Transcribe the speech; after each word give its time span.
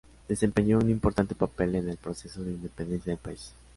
Desempeñó 0.27 0.79
un 0.79 0.89
importante 0.89 1.35
papel 1.35 1.75
en 1.75 1.87
el 1.87 1.97
proceso 1.97 2.41
de 2.43 2.53
independencia 2.53 3.11
del 3.11 3.19
país. 3.21 3.53